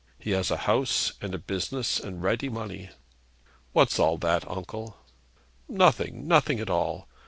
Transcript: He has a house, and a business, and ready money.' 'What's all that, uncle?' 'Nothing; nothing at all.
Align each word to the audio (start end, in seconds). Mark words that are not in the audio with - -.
He 0.17 0.31
has 0.31 0.49
a 0.49 0.57
house, 0.65 1.13
and 1.21 1.35
a 1.35 1.37
business, 1.37 1.99
and 1.99 2.23
ready 2.23 2.49
money.' 2.49 2.89
'What's 3.71 3.99
all 3.99 4.17
that, 4.17 4.49
uncle?' 4.49 4.97
'Nothing; 5.69 6.27
nothing 6.27 6.59
at 6.59 6.71
all. 6.71 7.07